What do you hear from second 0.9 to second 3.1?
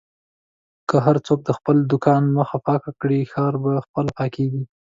هر څوک د خپل دوکان مخه پاکه